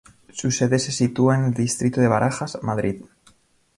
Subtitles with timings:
[0.33, 3.03] Su sede se sitúa en el distrito de Barajas, Madrid.